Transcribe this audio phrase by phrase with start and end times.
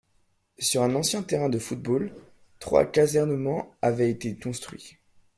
[0.57, 2.11] Sur un ancien terrain de football
[2.57, 4.97] trois casernements avaient été construits.